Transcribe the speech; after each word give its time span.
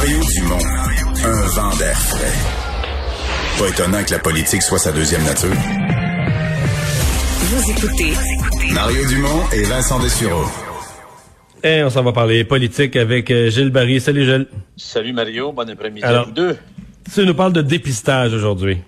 Mario 0.00 0.18
Dumont, 0.34 0.64
un 1.26 1.46
vent 1.48 1.76
d'air 1.76 1.94
frais. 1.98 2.32
Pas 3.58 3.68
étonnant 3.68 4.02
que 4.02 4.12
la 4.12 4.18
politique 4.18 4.62
soit 4.62 4.78
sa 4.78 4.92
deuxième 4.92 5.22
nature. 5.24 5.52
Vous 7.40 7.70
écoutez 7.70 8.12
Mario 8.72 9.06
Dumont 9.06 9.42
et 9.52 9.62
Vincent 9.64 9.98
Dessureau. 9.98 10.46
Et 11.62 11.82
on 11.84 11.90
s'en 11.90 12.02
va 12.02 12.12
parler 12.12 12.44
politique 12.44 12.96
avec 12.96 13.30
euh, 13.30 13.50
Gilles 13.50 13.68
Barry. 13.68 14.00
Salut 14.00 14.24
Gilles. 14.24 14.46
Salut 14.78 15.12
Mario, 15.12 15.52
bon 15.52 15.68
après-midi 15.68 16.02
à 16.02 16.08
Alors- 16.08 16.24
vous 16.28 16.32
deux. 16.32 16.56
Tu 17.14 17.26
nous 17.26 17.34
parles 17.34 17.52
de 17.52 17.60
dépistage 17.60 18.32
aujourd'hui. 18.32 18.78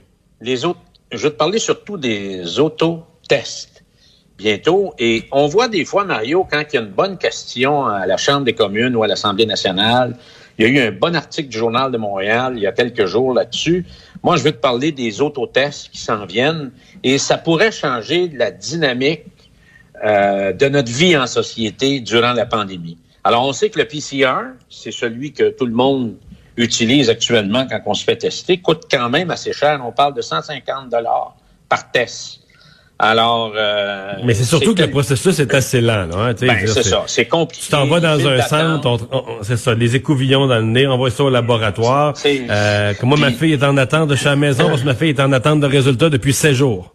Les 0.40 0.64
autres, 0.64 0.80
je 1.12 1.18
vais 1.24 1.30
te 1.30 1.36
parler 1.36 1.58
surtout 1.58 1.98
des 1.98 2.58
autotests 2.58 3.71
bientôt. 4.39 4.95
Et 4.99 5.25
on 5.33 5.46
voit 5.46 5.69
des 5.69 5.85
fois, 5.85 6.05
Mario, 6.05 6.46
quand 6.51 6.62
il 6.73 6.77
y 6.77 6.79
a 6.79 6.82
une 6.82 6.89
bonne 6.89 7.19
question 7.19 7.87
à 7.87 8.07
la 8.07 8.17
Chambre 8.17 8.45
des 8.45 8.55
communes 8.55 8.96
ou 8.96 9.03
à 9.03 9.07
l'Assemblée 9.07 9.46
nationale, 9.46 10.17
il 10.59 10.67
y 10.67 10.68
a 10.68 10.71
eu 10.71 10.86
un 10.86 10.93
bon 10.93 11.17
article 11.17 11.49
du 11.49 11.59
Journal 11.59 11.90
de 11.90 11.96
Montréal 11.96 12.54
il 12.57 12.63
y 12.63 12.67
a 12.67 12.73
quelques 12.73 13.07
jours 13.07 13.32
là-dessus. 13.32 13.87
Moi, 14.23 14.37
je 14.37 14.43
veux 14.43 14.53
te 14.53 14.61
parler 14.61 14.93
des 14.93 15.21
autotests 15.21 15.89
qui 15.90 15.99
s'en 15.99 16.26
viennent 16.26 16.71
et 17.03 17.18
ça 17.18 17.39
pourrait 17.39 17.73
changer 17.73 18.31
la 18.35 18.50
dynamique 18.50 19.25
euh, 20.04 20.53
de 20.53 20.68
notre 20.68 20.93
vie 20.93 21.17
en 21.17 21.26
société 21.26 22.01
durant 22.01 22.32
la 22.32 22.46
pandémie. 22.46 22.99
Alors, 23.25 23.46
on 23.46 23.53
sait 23.53 23.71
que 23.71 23.79
le 23.79 23.87
PCR, 23.87 24.54
c'est 24.68 24.93
celui 24.93 25.32
que 25.32 25.51
tout 25.51 25.67
le 25.67 25.73
monde 25.73 26.17
utilise 26.57 27.09
actuellement 27.09 27.67
quand 27.68 27.81
on 27.87 27.95
se 27.95 28.04
fait 28.04 28.17
tester, 28.17 28.59
coûte 28.59 28.85
quand 28.90 29.09
même 29.09 29.31
assez 29.31 29.53
cher. 29.53 29.81
On 29.85 29.93
parle 29.93 30.14
de 30.14 30.23
150 30.23 30.90
dollars 30.90 31.37
par 31.68 31.90
test. 31.90 32.42
Alors, 33.05 33.52
euh, 33.56 34.12
Mais 34.24 34.33
c'est 34.33 34.44
surtout 34.44 34.77
que 34.77 34.83
le 34.83 34.91
processus 34.91 35.36
est 35.41 35.52
assez 35.55 35.80
lent. 35.80 36.06
Là, 36.06 36.16
hein, 36.19 36.34
Ben, 36.41 36.56
c'est 36.69 36.84
ça, 36.84 37.02
c'est 37.08 37.27
compliqué. 37.27 37.64
Tu 37.64 37.70
t'en 37.72 37.84
vas 37.86 37.98
dans 37.98 38.28
un 38.28 38.41
centre, 38.42 38.86
on- 38.88 39.16
on- 39.19 39.42
c'est 39.42 39.56
ça, 39.56 39.75
les 39.75 39.97
écouvillons 39.97 40.47
dans 40.47 40.58
le 40.58 40.62
nez, 40.62 40.86
on 40.86 40.97
va 40.97 41.11
ça 41.11 41.25
au 41.25 41.28
laboratoire. 41.30 42.16
C'est- 42.16 42.47
Euh, 42.48 42.94
que 42.94 43.05
moi, 43.05 43.19
ma 43.19 43.33
fille 43.33 43.55
est 43.55 43.64
en 43.64 43.77
attente 43.77 44.09
de 44.09 44.14
chez 44.14 44.27
la 44.27 44.36
maison, 44.36 44.69
parce 44.69 44.83
que 44.83 44.86
ma 44.86 44.94
fille 44.94 45.09
est 45.11 45.20
en 45.20 45.33
attente 45.33 45.59
de 45.59 45.67
résultats 45.67 46.11
depuis 46.11 46.33
16 46.33 46.55
jours. 46.55 46.94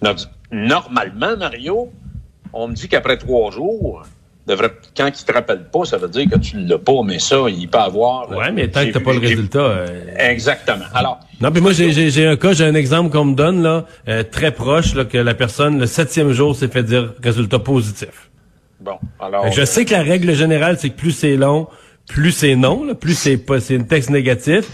No- 0.00 0.10
Normalement, 0.52 1.36
Mario, 1.36 1.90
on 2.52 2.68
me 2.68 2.74
dit 2.74 2.86
qu'après 2.86 3.16
trois 3.16 3.50
jours, 3.50 4.04
devrait, 4.46 4.72
quand 4.96 5.06
il 5.08 5.24
te 5.24 5.32
rappelle 5.32 5.64
pas, 5.72 5.84
ça 5.84 5.98
veut 5.98 6.08
dire 6.08 6.26
que 6.30 6.38
tu 6.38 6.58
l'as 6.58 6.78
pas, 6.78 7.02
mais 7.04 7.18
ça, 7.18 7.36
il 7.48 7.68
peut 7.68 7.78
avoir. 7.78 8.30
Ouais, 8.30 8.50
mais 8.52 8.68
tant 8.68 8.84
que 8.84 8.90
t'as 8.90 9.00
pas 9.00 9.12
le 9.12 9.18
résultat. 9.20 9.58
euh, 9.60 9.86
Exactement. 10.18 10.84
Alors, 10.94 11.20
Non, 11.40 11.50
puis 11.52 11.60
moi, 11.60 11.72
j'ai- 11.72 11.92
j'ai 11.92 12.10
j'ai 12.10 12.26
un 12.26 12.36
cas, 12.36 12.52
j'ai 12.52 12.64
un 12.64 12.74
exemple 12.74 13.10
qu'on 13.10 13.24
me 13.26 13.34
donne, 13.34 13.62
là, 13.62 13.84
euh, 14.08 14.22
très 14.22 14.50
proche, 14.52 14.94
là, 14.94 15.04
que 15.04 15.18
la 15.18 15.34
personne, 15.34 15.78
le 15.78 15.86
septième 15.86 16.32
jour, 16.32 16.54
s'est 16.56 16.68
fait 16.68 16.82
dire 16.82 17.12
résultat 17.22 17.58
positif. 17.58 18.30
bon, 18.80 18.98
alors. 19.20 19.50
Je 19.52 19.64
sais 19.64 19.84
que 19.84 19.92
la 19.92 20.02
règle 20.02 20.34
générale, 20.34 20.76
c'est 20.78 20.90
que 20.90 20.96
plus 20.98 21.12
c'est 21.12 21.36
long, 21.36 21.68
plus 22.08 22.32
c'est 22.32 22.56
non, 22.56 22.84
là, 22.84 22.94
plus 22.94 23.14
c'est 23.14 23.36
pas, 23.36 23.60
c'est 23.60 23.76
un 23.78 23.84
texte 23.84 24.10
négatif, 24.10 24.64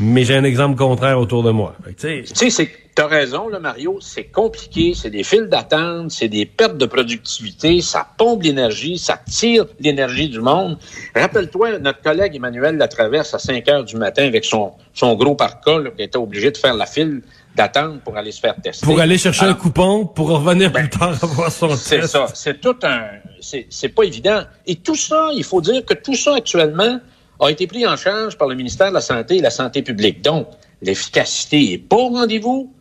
mais 0.00 0.24
j'ai 0.24 0.36
un 0.36 0.44
exemple 0.44 0.76
contraire 0.76 1.18
autour 1.18 1.42
de 1.42 1.50
moi. 1.50 1.74
Tu 1.98 2.24
sais, 2.26 2.50
c'est, 2.50 2.70
t'as 2.94 3.06
raison, 3.06 3.48
là, 3.48 3.58
Mario, 3.58 3.98
c'est 4.00 4.24
compliqué, 4.24 4.92
c'est 4.94 5.10
des 5.10 5.22
files 5.22 5.48
d'attente, 5.48 6.10
c'est 6.10 6.28
des 6.28 6.46
pertes 6.46 6.76
de 6.76 6.86
productivité, 6.86 7.80
ça 7.80 8.06
pompe 8.16 8.42
l'énergie, 8.42 8.98
ça 8.98 9.18
tire 9.28 9.66
l'énergie 9.80 10.28
du 10.28 10.40
monde. 10.40 10.78
Rappelle-toi, 11.14 11.78
notre 11.78 12.00
collègue 12.02 12.36
Emmanuel 12.36 12.76
Latraverse 12.76 13.34
à 13.34 13.38
5 13.38 13.68
heures 13.68 13.84
du 13.84 13.96
matin 13.96 14.24
avec 14.26 14.44
son, 14.44 14.72
son 14.94 15.14
gros 15.14 15.34
parka, 15.34 15.78
là, 15.78 15.90
qui 15.96 16.02
était 16.02 16.18
obligé 16.18 16.50
de 16.50 16.56
faire 16.56 16.74
la 16.74 16.86
file 16.86 17.22
d'attente 17.54 18.02
pour 18.02 18.16
aller 18.18 18.32
se 18.32 18.40
faire 18.40 18.54
tester. 18.62 18.84
pour 18.84 19.00
aller 19.00 19.16
chercher 19.16 19.44
Alors, 19.44 19.54
un 19.56 19.58
coupon, 19.58 20.04
pour 20.04 20.28
revenir 20.28 20.70
plus 20.70 20.90
tard 20.90 21.16
avoir 21.22 21.50
son 21.50 21.68
Ben, 21.68 21.76
C'est 21.76 22.00
test. 22.00 22.12
ça. 22.12 22.26
C'est 22.34 22.60
tout 22.60 22.76
un. 22.82 23.04
C'est 23.40 23.66
c'est 23.70 23.88
pas 23.88 24.02
évident. 24.02 24.42
Et 24.66 24.76
tout 24.76 24.94
ça, 24.94 25.30
il 25.34 25.42
faut 25.42 25.62
dire 25.62 25.82
que 25.86 25.94
tout 25.94 26.14
ça 26.14 26.34
actuellement 26.34 27.00
a 27.40 27.50
été 27.50 27.66
pris 27.66 27.86
en 27.86 27.96
charge 27.96 28.38
par 28.38 28.48
le 28.48 28.54
ministère 28.54 28.88
de 28.88 28.94
la 28.94 29.00
Santé 29.00 29.36
et 29.36 29.40
la 29.40 29.50
Santé 29.50 29.82
publique. 29.82 30.22
Donc, 30.22 30.48
l'efficacité 30.82 31.72
est 31.72 31.78
pas 31.78 31.96
au 31.96 32.08
rendez-vous, 32.08 32.72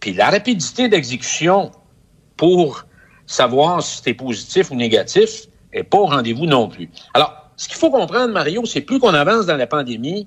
puis 0.00 0.12
la 0.12 0.30
rapidité 0.30 0.88
d'exécution 0.88 1.70
pour 2.36 2.84
savoir 3.26 3.82
si 3.82 4.02
c'est 4.04 4.14
positif 4.14 4.70
ou 4.70 4.74
négatif 4.74 5.46
est 5.72 5.84
pas 5.84 5.98
au 5.98 6.06
rendez-vous 6.06 6.46
non 6.46 6.68
plus. 6.68 6.90
Alors, 7.14 7.50
ce 7.56 7.68
qu'il 7.68 7.78
faut 7.78 7.90
comprendre, 7.90 8.32
Mario, 8.32 8.64
c'est 8.66 8.80
plus 8.80 8.98
qu'on 8.98 9.14
avance 9.14 9.46
dans 9.46 9.56
la 9.56 9.66
pandémie, 9.66 10.26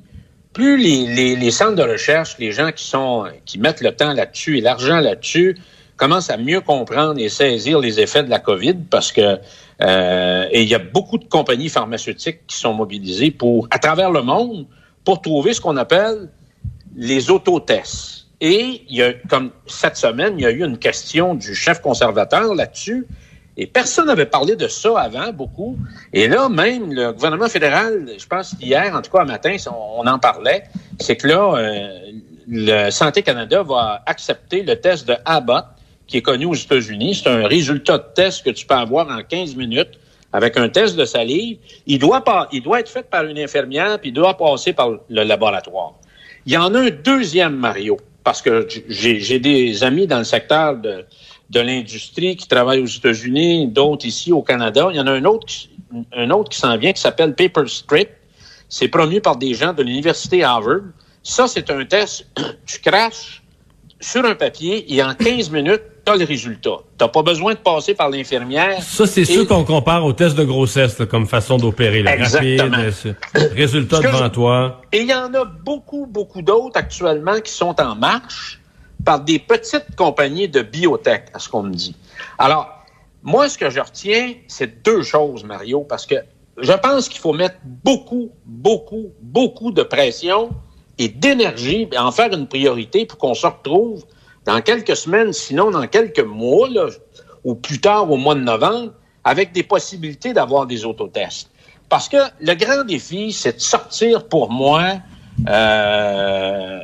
plus 0.54 0.78
les, 0.78 1.06
les, 1.14 1.36
les 1.36 1.52
centres 1.52 1.76
de 1.76 1.84
recherche, 1.84 2.38
les 2.40 2.52
gens 2.52 2.72
qui 2.72 2.86
sont 2.86 3.26
qui 3.46 3.60
mettent 3.60 3.82
le 3.82 3.96
temps 3.96 4.14
là-dessus 4.14 4.58
et 4.58 4.62
l'argent 4.62 5.00
là-dessus 5.00 5.58
commencent 5.98 6.30
à 6.30 6.38
mieux 6.38 6.62
comprendre 6.62 7.20
et 7.20 7.30
saisir 7.30 7.80
les 7.80 8.00
effets 8.00 8.24
de 8.24 8.30
la 8.30 8.40
COVID 8.40 8.76
parce 8.90 9.12
que 9.12 9.40
euh, 9.82 10.48
et 10.52 10.64
il 10.64 10.70
y 10.70 10.76
a 10.76 10.80
beaucoup 10.80 11.18
de 11.18 11.26
compagnies 11.26 11.70
pharmaceutiques 11.70 12.48
qui 12.48 12.58
sont 12.58 12.74
mobilisées 12.74 13.32
pour 13.32 13.68
à 13.72 13.80
travers 13.80 14.12
le 14.12 14.22
monde 14.22 14.66
pour 15.04 15.22
trouver 15.22 15.54
ce 15.54 15.62
qu'on 15.62 15.78
appelle 15.78 16.30
les 16.96 17.30
autotests. 17.30 18.26
Et 18.40 18.84
il 18.88 18.96
y 18.96 19.04
a, 19.04 19.14
comme 19.30 19.52
cette 19.66 19.98
semaine, 19.98 20.36
il 20.38 20.44
y 20.44 20.46
a 20.46 20.52
eu 20.52 20.64
une 20.64 20.78
question 20.78 21.34
du 21.34 21.56
chef 21.56 21.82
conservateur 21.82 22.54
là-dessus. 22.54 23.08
Et 23.60 23.66
personne 23.66 24.06
n'avait 24.06 24.28
parlé 24.28 24.56
de 24.56 24.68
ça 24.68 25.00
avant, 25.00 25.34
beaucoup. 25.34 25.78
Et 26.14 26.28
là, 26.28 26.48
même 26.48 26.94
le 26.94 27.12
gouvernement 27.12 27.48
fédéral, 27.48 28.08
je 28.20 28.28
pense 28.28 28.56
hier, 28.62 28.94
en 28.96 29.02
tout 29.02 29.10
cas, 29.10 29.24
matin, 29.26 29.56
on, 29.68 30.02
on 30.02 30.08
en 30.08 30.20
parlait, 30.20 30.66
c'est 31.00 31.16
que 31.16 31.28
là, 31.28 31.56
euh, 31.56 32.12
le 32.48 32.92
Santé 32.92 33.24
Canada 33.24 33.64
va 33.64 34.04
accepter 34.06 34.62
le 34.62 34.80
test 34.80 35.08
de 35.08 35.16
Abbott, 35.26 35.66
qui 36.08 36.18
est 36.18 36.22
connu 36.22 36.46
aux 36.46 36.56
États-Unis. 36.56 37.16
C'est 37.16 37.30
un 37.30 37.48
résultat 37.48 37.98
de 37.98 38.06
test 38.16 38.44
que 38.44 38.50
tu 38.50 38.66
peux 38.66 38.76
avoir 38.76 39.10
en 39.10 39.22
15 39.22 39.56
minutes 39.56 40.00
avec 40.34 40.58
un 40.58 40.70
test 40.70 40.96
de 40.96 41.06
salive. 41.06 41.58
Il 41.86 42.00
doit, 42.00 42.24
pas, 42.24 42.48
il 42.52 42.62
doit 42.62 42.80
être 42.80 42.90
fait 42.90 43.10
par 43.10 43.26
une 43.26 43.38
infirmière, 43.38 44.00
puis 44.00 44.10
il 44.10 44.14
doit 44.14 44.36
passer 44.36 44.74
par 44.74 44.92
le 45.10 45.24
laboratoire. 45.24 45.94
Il 46.46 46.54
y 46.54 46.58
en 46.58 46.74
a 46.74 46.80
un 46.80 46.90
deuxième, 46.90 47.56
Mario, 47.56 47.98
parce 48.24 48.42
que 48.42 48.68
j'ai 48.88 49.40
des 49.40 49.84
amis 49.84 50.08
dans 50.08 50.20
le 50.20 50.24
secteur 50.24 50.78
de, 50.78 51.06
de 51.50 51.60
l'industrie 51.60 52.36
qui 52.36 52.48
travaillent 52.48 52.82
aux 52.82 52.86
États-Unis, 52.86 53.68
d'autres 53.68 54.06
ici 54.06 54.32
au 54.32 54.42
Canada. 54.42 54.88
Il 54.92 54.98
y 54.98 55.00
en 55.00 55.08
a 55.08 55.12
un 55.12 55.26
autre, 55.26 55.48
un 56.14 56.30
autre 56.30 56.50
qui 56.50 56.60
s'en 56.60 56.78
vient 56.78 56.94
qui 56.94 57.02
s'appelle 57.02 57.36
Paperstrip. 57.36 58.10
C'est 58.70 58.90
promu 58.90 59.22
par 59.22 59.38
des 59.38 59.54
gens 59.54 59.74
de 59.74 59.84
l'université 59.84 60.44
Harvard. 60.44 60.82
Ça, 61.24 61.48
c'est 61.48 61.70
un 61.70 61.86
test. 61.86 62.28
Tu 62.66 62.80
craches 62.80 63.42
sur 64.00 64.26
un 64.26 64.36
papier 64.36 64.94
et 64.94 65.02
en 65.02 65.14
15 65.14 65.50
minutes, 65.50 65.84
le 66.16 66.26
résultat. 66.26 66.78
Tu 66.98 67.04
n'as 67.04 67.08
pas 67.10 67.22
besoin 67.24 67.54
de 67.54 67.60
passer 67.60 67.94
par 67.94 68.10
l'infirmière. 68.10 68.82
Ça, 68.82 69.06
c'est 69.08 69.22
Et- 69.22 69.26
sûr 69.26 69.48
qu'on 69.48 69.64
compare 69.64 70.06
au 70.06 70.14
test 70.14 70.36
de 70.38 70.44
grossesse 70.44 70.98
là, 71.00 71.06
comme 71.06 71.28
façon 71.28 71.58
d'opérer. 71.58 72.04
là. 72.04 72.16
Exactement. 72.16 72.78
Rapide, 72.78 73.16
euh, 73.36 73.40
résultat 73.56 74.00
devant 74.00 74.18
je- 74.26 74.28
toi. 74.30 74.82
Et 74.92 75.02
il 75.02 75.08
y 75.10 75.14
en 75.14 75.34
a 75.34 75.46
beaucoup, 75.46 76.06
beaucoup 76.06 76.42
d'autres 76.42 76.78
actuellement 76.78 77.40
qui 77.40 77.52
sont 77.52 77.76
en 77.82 77.96
marche 77.96 78.60
par 79.06 79.20
des 79.22 79.40
petites 79.40 79.96
compagnies 79.96 80.48
de 80.50 80.62
biotech, 80.62 81.26
à 81.34 81.40
ce 81.40 81.50
qu'on 81.50 81.64
me 81.64 81.74
dit. 81.74 81.96
Alors, 82.38 82.68
moi, 83.24 83.48
ce 83.50 83.58
que 83.58 83.70
je 83.70 83.80
retiens, 83.80 84.34
c'est 84.48 84.84
deux 84.84 85.04
choses, 85.04 85.44
Mario, 85.44 85.82
parce 85.82 86.06
que 86.06 86.16
je 86.60 86.74
pense 86.74 87.08
qu'il 87.10 87.20
faut 87.22 87.34
mettre 87.34 87.56
beaucoup, 87.64 88.30
beaucoup, 88.46 89.12
beaucoup 89.22 89.72
de 89.72 89.84
pression 89.84 90.50
et 90.98 91.08
d'énergie, 91.10 91.88
en 91.98 92.12
faire 92.12 92.34
une 92.34 92.48
priorité 92.48 93.06
pour 93.06 93.20
qu'on 93.20 93.36
se 93.36 93.46
retrouve 93.46 94.04
dans 94.48 94.62
quelques 94.62 94.96
semaines, 94.96 95.34
sinon 95.34 95.72
dans 95.72 95.86
quelques 95.88 96.22
mois, 96.22 96.70
là, 96.70 96.88
ou 97.44 97.54
plus 97.54 97.82
tard 97.82 98.10
au 98.10 98.16
mois 98.16 98.34
de 98.34 98.40
novembre, 98.40 98.94
avec 99.26 99.52
des 99.52 99.64
possibilités 99.64 100.34
d'avoir 100.34 100.66
des 100.66 100.86
autotests. 100.86 101.50
Parce 101.90 102.08
que 102.08 102.18
le 102.40 102.54
grand 102.54 102.86
défi, 102.86 103.34
c'est 103.34 103.58
de 103.58 103.62
sortir 103.62 104.26
pour 104.28 104.50
moi 104.50 104.94
euh, 105.50 106.80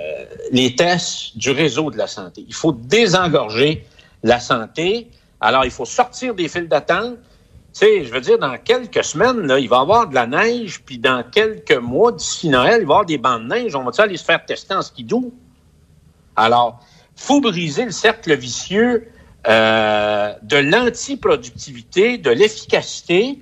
les 0.52 0.76
tests 0.76 1.38
du 1.38 1.52
réseau 1.52 1.90
de 1.90 1.98
la 1.98 2.08
santé. 2.08 2.44
Il 2.46 2.54
faut 2.54 2.74
désengorger 2.74 3.88
la 4.24 4.42
santé. 4.42 5.10
Alors, 5.40 5.64
il 5.64 5.72
faut 5.72 5.86
sortir 5.86 6.36
des 6.36 6.50
files 6.50 6.68
d'attente. 6.68 7.16
Tu 7.74 7.80
sais, 7.80 8.04
je 8.04 8.14
veux 8.14 8.22
dire, 8.22 8.38
dans 8.40 8.58
quelques 8.58 9.06
semaines, 9.06 9.48
là, 9.48 9.58
il 9.58 9.70
va 9.70 9.78
y 9.78 9.82
avoir 9.82 10.08
de 10.10 10.16
la 10.16 10.28
neige, 10.28 10.82
puis 10.86 10.98
dans 10.98 11.24
quelques 11.32 11.78
mois, 11.78 12.12
d'ici 12.12 12.50
Noël, 12.50 12.80
il 12.82 12.88
va 12.88 12.94
y 12.94 12.98
avoir 12.98 13.06
des 13.06 13.18
bancs 13.18 13.42
de 13.42 13.48
neige. 13.48 13.76
On 13.76 13.84
va 13.84 13.92
aller 13.98 14.18
se 14.18 14.26
faire 14.26 14.46
tester 14.46 14.76
en 14.76 14.82
skidoo? 14.82 15.32
Alors, 16.36 16.80
faut 17.16 17.42
briser 17.42 17.86
le 17.86 17.92
cercle 17.92 18.36
vicieux 18.36 19.08
euh, 19.48 20.34
de 20.42 20.58
l'antiproductivité, 20.58 22.18
de 22.18 22.30
l'efficacité. 22.30 23.40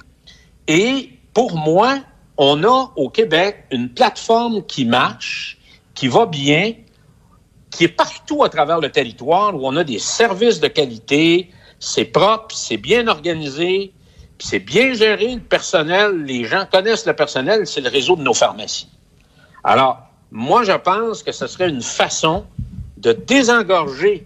Et 0.67 1.11
pour 1.33 1.55
moi, 1.55 1.99
on 2.37 2.63
a 2.63 2.91
au 2.95 3.09
Québec 3.09 3.65
une 3.71 3.89
plateforme 3.89 4.65
qui 4.65 4.85
marche, 4.85 5.57
qui 5.93 6.07
va 6.07 6.25
bien, 6.25 6.73
qui 7.69 7.85
est 7.85 7.95
partout 7.95 8.43
à 8.43 8.49
travers 8.49 8.79
le 8.79 8.91
territoire 8.91 9.55
où 9.55 9.67
on 9.67 9.75
a 9.77 9.83
des 9.83 9.99
services 9.99 10.59
de 10.59 10.67
qualité, 10.67 11.49
c'est 11.79 12.05
propre, 12.05 12.55
c'est 12.55 12.77
bien 12.77 13.07
organisé, 13.07 13.93
c'est 14.39 14.59
bien 14.59 14.93
géré, 14.93 15.35
le 15.35 15.41
personnel, 15.41 16.23
les 16.23 16.45
gens 16.45 16.65
connaissent 16.71 17.05
le 17.05 17.15
personnel, 17.15 17.67
c'est 17.67 17.81
le 17.81 17.89
réseau 17.89 18.15
de 18.15 18.23
nos 18.23 18.33
pharmacies. 18.33 18.89
Alors, 19.63 19.99
moi, 20.31 20.63
je 20.63 20.71
pense 20.71 21.23
que 21.23 21.31
ce 21.31 21.47
serait 21.47 21.69
une 21.69 21.81
façon 21.81 22.45
de 23.01 23.13
désengorger 23.13 24.25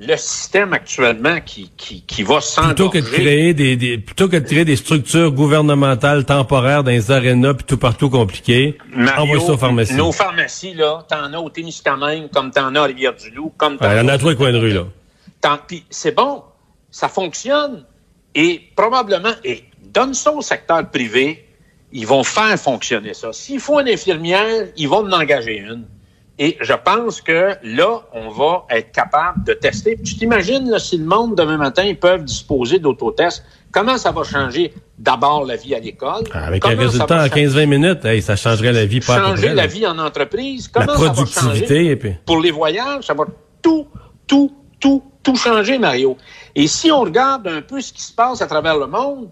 le 0.00 0.16
système 0.16 0.72
actuellement 0.72 1.40
qui, 1.44 1.72
qui, 1.76 2.02
qui 2.02 2.22
va 2.22 2.40
s'engorger. 2.40 2.74
Plutôt 2.74 2.90
que 2.90 2.98
de 2.98 3.04
créer 3.04 3.52
des, 3.52 3.76
des, 3.76 3.98
plutôt 3.98 4.28
que 4.28 4.36
de 4.36 4.46
créer 4.46 4.64
des 4.64 4.76
structures 4.76 5.32
gouvernementales 5.32 6.24
temporaires 6.24 6.84
dans 6.84 6.92
les 6.92 7.10
arénas 7.10 7.54
puis 7.54 7.64
tout 7.64 7.78
partout 7.78 8.08
compliqué, 8.08 8.78
envoie 9.16 9.40
ça 9.40 9.54
aux 9.54 9.58
pharmacies. 9.58 9.94
Nos 9.94 10.12
pharmacies, 10.12 10.74
là, 10.74 11.04
t'en 11.08 11.32
as 11.32 11.38
au 11.38 11.50
Témiscamingue, 11.50 12.30
comme 12.30 12.52
t'en 12.52 12.72
as 12.76 12.80
à 12.80 12.84
Rivière-du-Loup, 12.84 13.54
comme 13.56 13.76
t'en 13.76 13.86
ouais, 13.86 13.98
as... 13.98 14.04
en 14.04 14.08
a 14.08 14.18
trois 14.18 14.36
coins 14.36 14.52
de 14.52 14.58
rue, 14.58 14.72
là. 14.72 14.86
Puis 15.66 15.84
c'est 15.90 16.14
bon, 16.14 16.44
ça 16.92 17.08
fonctionne, 17.08 17.84
et 18.36 18.62
probablement, 18.76 19.34
et 19.42 19.64
donne 19.82 20.14
ça 20.14 20.30
au 20.32 20.42
secteur 20.42 20.88
privé, 20.88 21.44
ils 21.90 22.06
vont 22.06 22.22
faire 22.22 22.56
fonctionner 22.56 23.14
ça. 23.14 23.32
S'il 23.32 23.58
faut 23.58 23.80
une 23.80 23.88
infirmière, 23.88 24.68
ils 24.76 24.88
vont 24.88 25.04
en 25.04 25.12
engager 25.12 25.58
une. 25.58 25.86
Et 26.40 26.56
je 26.60 26.72
pense 26.72 27.20
que 27.20 27.54
là, 27.64 28.02
on 28.12 28.28
va 28.28 28.64
être 28.70 28.92
capable 28.92 29.42
de 29.42 29.54
tester. 29.54 29.98
Tu 30.04 30.16
t'imagines, 30.16 30.78
si 30.78 30.96
le 30.96 31.04
monde, 31.04 31.34
demain 31.34 31.56
matin, 31.56 31.82
ils 31.82 31.98
peuvent 31.98 32.22
disposer 32.22 32.78
d'autotests, 32.78 33.44
comment 33.72 33.98
ça 33.98 34.12
va 34.12 34.22
changer 34.22 34.72
d'abord 34.98 35.44
la 35.44 35.56
vie 35.56 35.74
à 35.74 35.80
l'école? 35.80 36.22
Ah, 36.32 36.46
avec 36.46 36.62
comment 36.62 36.80
un 36.80 36.86
résultat 36.86 37.24
en 37.24 37.26
15-20 37.26 37.66
minutes, 37.66 38.04
hey, 38.04 38.22
ça 38.22 38.36
changerait 38.36 38.72
la 38.72 38.86
vie 38.86 39.00
pas 39.00 39.18
Changer 39.18 39.48
à 39.48 39.54
la 39.54 39.66
vie 39.66 39.84
en 39.84 39.98
entreprise. 39.98 40.68
Comment 40.68 40.86
la 40.86 40.94
productivité. 40.94 41.34
Ça 41.34 41.46
va 41.46 41.54
changer? 41.54 41.86
et 41.86 41.96
puis... 41.96 42.14
Pour 42.24 42.40
les 42.40 42.52
voyages, 42.52 43.04
ça 43.04 43.14
va 43.14 43.24
tout, 43.60 43.88
tout, 44.28 44.54
tout, 44.78 45.02
tout 45.24 45.36
changer, 45.36 45.76
Mario. 45.78 46.16
Et 46.54 46.68
si 46.68 46.92
on 46.92 47.00
regarde 47.00 47.48
un 47.48 47.62
peu 47.62 47.80
ce 47.80 47.92
qui 47.92 48.02
se 48.02 48.12
passe 48.12 48.42
à 48.42 48.46
travers 48.46 48.78
le 48.78 48.86
monde, 48.86 49.28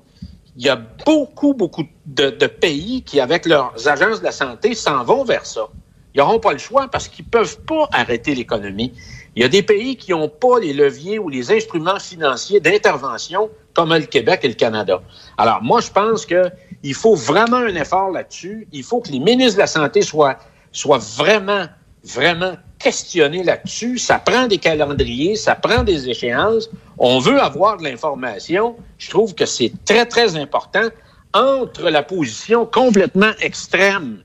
il 0.56 0.64
y 0.64 0.68
a 0.68 0.76
beaucoup, 1.04 1.54
beaucoup 1.54 1.84
de, 2.04 2.30
de 2.30 2.46
pays 2.48 3.02
qui, 3.04 3.20
avec 3.20 3.46
leurs 3.46 3.86
agences 3.86 4.18
de 4.18 4.24
la 4.24 4.32
santé, 4.32 4.74
s'en 4.74 5.04
vont 5.04 5.22
vers 5.22 5.46
ça. 5.46 5.68
Ils 6.16 6.20
n'auront 6.20 6.40
pas 6.40 6.52
le 6.52 6.58
choix 6.58 6.88
parce 6.88 7.08
qu'ils 7.08 7.26
peuvent 7.26 7.60
pas 7.66 7.90
arrêter 7.92 8.34
l'économie. 8.34 8.90
Il 9.34 9.42
y 9.42 9.44
a 9.44 9.48
des 9.48 9.62
pays 9.62 9.96
qui 9.96 10.12
n'ont 10.12 10.30
pas 10.30 10.58
les 10.58 10.72
leviers 10.72 11.18
ou 11.18 11.28
les 11.28 11.52
instruments 11.52 11.98
financiers 11.98 12.58
d'intervention 12.58 13.50
comme 13.74 13.92
le 13.92 14.06
Québec 14.06 14.40
et 14.42 14.48
le 14.48 14.54
Canada. 14.54 15.02
Alors, 15.36 15.62
moi, 15.62 15.82
je 15.82 15.90
pense 15.90 16.24
que 16.24 16.50
il 16.82 16.94
faut 16.94 17.14
vraiment 17.14 17.58
un 17.58 17.74
effort 17.74 18.10
là-dessus. 18.10 18.66
Il 18.72 18.82
faut 18.82 19.02
que 19.02 19.10
les 19.10 19.18
ministres 19.18 19.56
de 19.56 19.60
la 19.60 19.66
Santé 19.66 20.00
soient, 20.00 20.38
soient 20.72 21.02
vraiment, 21.18 21.66
vraiment 22.02 22.54
questionnés 22.78 23.42
là-dessus. 23.42 23.98
Ça 23.98 24.18
prend 24.18 24.46
des 24.46 24.56
calendriers, 24.56 25.36
ça 25.36 25.54
prend 25.54 25.82
des 25.82 26.08
échéances. 26.08 26.70
On 26.96 27.18
veut 27.18 27.42
avoir 27.42 27.76
de 27.76 27.84
l'information. 27.84 28.74
Je 28.96 29.10
trouve 29.10 29.34
que 29.34 29.44
c'est 29.44 29.72
très, 29.84 30.06
très 30.06 30.36
important 30.36 30.88
entre 31.34 31.90
la 31.90 32.02
position 32.02 32.64
complètement 32.64 33.32
extrême 33.40 34.22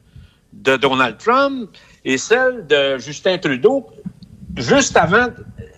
de 0.53 0.77
Donald 0.77 1.17
Trump 1.17 1.69
et 2.03 2.17
celle 2.17 2.65
de 2.67 2.97
Justin 2.97 3.37
Trudeau, 3.37 3.87
juste 4.57 4.97
avant 4.97 5.27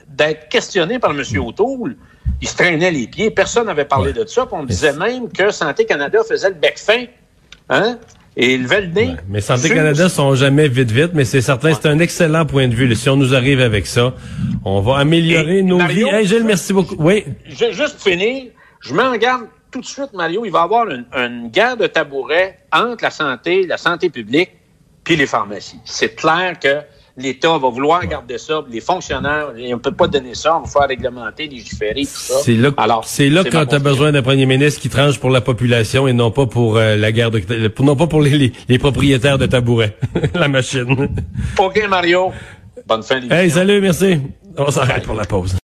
d'être 0.07 0.49
questionné 0.49 0.99
par 0.99 1.11
M. 1.11 1.23
O'Toole, 1.39 1.95
il 2.41 2.47
se 2.47 2.55
traînait 2.55 2.91
les 2.91 3.07
pieds. 3.07 3.31
Personne 3.31 3.65
n'avait 3.67 3.85
parlé 3.85 4.11
ouais. 4.11 4.23
de 4.23 4.27
ça. 4.27 4.47
on 4.51 4.63
disait 4.63 4.93
même 4.93 5.29
que 5.31 5.51
Santé 5.51 5.85
Canada 5.85 6.19
faisait 6.27 6.49
le 6.49 6.55
bec 6.55 6.77
fin. 6.77 7.05
Hein? 7.69 7.97
Et 8.35 8.55
il 8.55 8.63
levait 8.63 8.81
le 8.81 8.87
nez. 8.87 9.07
Ouais. 9.09 9.15
Mais 9.29 9.41
Santé 9.41 9.69
Canada 9.69 10.09
sont 10.09 10.33
jamais 10.33 10.67
vite 10.67 10.91
vite, 10.91 11.11
mais 11.13 11.23
c'est 11.23 11.41
certain, 11.41 11.69
ouais. 11.69 11.77
c'est 11.79 11.87
un 11.87 11.99
excellent 11.99 12.45
point 12.45 12.67
de 12.67 12.73
vue. 12.73 12.93
Si 12.95 13.07
on 13.09 13.15
nous 13.15 13.35
arrive 13.35 13.61
avec 13.61 13.85
ça, 13.85 14.13
on 14.65 14.81
va 14.81 14.97
améliorer 14.97 15.59
Et 15.59 15.63
nos 15.63 15.77
Mario, 15.77 16.07
vies. 16.07 16.15
Hey, 16.15 16.25
Gilles, 16.25 16.43
merci 16.43 16.73
beaucoup. 16.73 16.95
Oui. 16.97 17.25
Je, 17.47 17.71
juste 17.71 17.93
pour 17.93 18.03
finir, 18.11 18.45
je 18.81 18.93
m'en 18.93 19.15
garde 19.17 19.43
tout 19.71 19.81
de 19.81 19.85
suite, 19.85 20.13
Mario, 20.13 20.45
il 20.45 20.51
va 20.51 20.61
y 20.61 20.63
avoir 20.63 20.87
une, 20.89 21.05
une 21.13 21.49
guerre 21.49 21.77
de 21.77 21.87
tabourets 21.87 22.59
entre 22.71 23.03
la 23.03 23.09
santé, 23.09 23.65
la 23.65 23.77
santé 23.77 24.09
publique 24.09 24.51
puis 25.03 25.15
les 25.15 25.27
pharmacies. 25.27 25.79
C'est 25.85 26.15
clair 26.15 26.57
que 26.59 26.81
l'État 27.17 27.57
va 27.57 27.69
vouloir 27.69 28.01
ouais. 28.01 28.07
garder 28.07 28.37
ça, 28.37 28.63
les 28.69 28.81
fonctionnaires, 28.81 29.49
on 29.55 29.59
ne 29.59 29.75
peut 29.75 29.91
pas 29.91 30.07
donner 30.07 30.33
ça, 30.33 30.57
on 30.57 30.61
va 30.61 30.67
faire 30.67 30.87
réglementer, 30.87 31.47
légiférer, 31.47 32.01
tout 32.01 32.07
ça. 32.07 32.35
C'est 32.41 32.55
là, 32.55 32.71
Alors, 32.77 33.05
c'est 33.05 33.29
là 33.29 33.43
quand 33.43 33.65
tu 33.65 33.75
as 33.75 33.79
besoin 33.79 34.11
d'un 34.11 34.23
premier 34.23 34.45
ministre 34.45 34.81
qui 34.81 34.89
tranche 34.89 35.19
pour 35.19 35.29
la 35.29 35.41
population 35.41 36.07
et 36.07 36.13
non 36.13 36.31
pas 36.31 36.47
pour 36.47 36.77
euh, 36.77 36.95
la 36.95 37.11
guerre 37.11 37.31
de, 37.31 37.67
pour, 37.67 37.85
non 37.85 37.95
pas 37.95 38.07
pour 38.07 38.21
les, 38.21 38.37
les, 38.37 38.53
les 38.67 38.79
propriétaires 38.79 39.37
de 39.37 39.45
tabourets, 39.45 39.95
la 40.33 40.47
machine. 40.47 41.09
OK, 41.57 41.87
Mario. 41.87 42.31
Bonne 42.87 43.03
fin 43.03 43.15
d'émission. 43.15 43.37
Hey, 43.37 43.49
salut, 43.49 43.79
merci. 43.79 44.19
On 44.57 44.69
s'arrête 44.71 45.03
pour 45.03 45.15
la 45.15 45.25
pause. 45.25 45.55